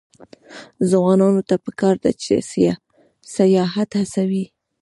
[0.89, 2.33] ځوانانو ته پکار ده چې،
[3.35, 4.45] سیاحت هڅوي.